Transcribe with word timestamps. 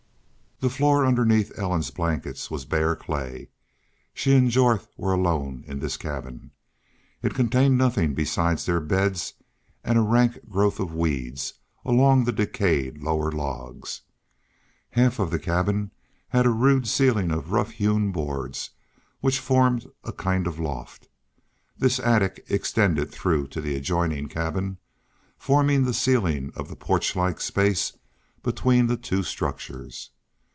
The 0.63 0.69
floor 0.69 1.07
underneath 1.07 1.57
Ellen's 1.57 1.89
blankets 1.89 2.51
was 2.51 2.65
bare 2.65 2.95
clay. 2.95 3.49
She 4.13 4.35
and 4.35 4.47
Jorth 4.51 4.87
were 4.95 5.11
alone 5.11 5.63
in 5.65 5.79
this 5.79 5.97
cabin. 5.97 6.51
It 7.23 7.33
contained 7.33 7.79
nothing 7.79 8.13
besides 8.13 8.63
their 8.67 8.79
beds 8.79 9.33
and 9.83 9.97
a 9.97 10.01
rank 10.03 10.37
growth 10.49 10.79
of 10.79 10.93
weeds 10.93 11.55
along 11.83 12.25
the 12.25 12.31
decayed 12.31 12.99
lower 13.01 13.31
logs. 13.31 14.01
Half 14.91 15.17
of 15.17 15.31
the 15.31 15.39
cabin 15.39 15.89
had 16.29 16.45
a 16.45 16.49
rude 16.51 16.87
ceiling 16.87 17.31
of 17.31 17.51
rough 17.51 17.71
hewn 17.71 18.11
boards 18.11 18.69
which 19.19 19.39
formed 19.39 19.87
a 20.03 20.13
kind 20.13 20.45
of 20.45 20.59
loft. 20.59 21.09
This 21.79 21.99
attic 21.99 22.45
extended 22.49 23.09
through 23.09 23.47
to 23.47 23.61
the 23.61 23.75
adjoining 23.75 24.27
cabin, 24.29 24.77
forming 25.39 25.85
the 25.85 25.91
ceiling 25.95 26.51
of 26.55 26.67
the 26.69 26.75
porch 26.75 27.15
like 27.15 27.41
space 27.41 27.93
between 28.43 28.85
the 28.85 28.95
two 28.97 29.23
structures. 29.23 30.11